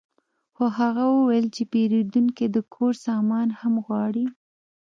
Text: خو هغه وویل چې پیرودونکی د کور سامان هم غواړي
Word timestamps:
خو 0.55 0.65
هغه 0.79 1.03
وویل 1.17 1.47
چې 1.55 1.63
پیرودونکی 1.71 2.45
د 2.51 2.57
کور 2.73 2.93
سامان 3.05 3.47
هم 3.59 3.73
غواړي 3.85 4.25